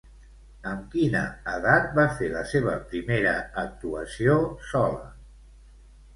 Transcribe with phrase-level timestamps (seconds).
[0.69, 1.19] Amb quina
[1.51, 3.35] edat va fer la seva primera
[3.67, 4.41] actuació
[4.73, 5.07] sola?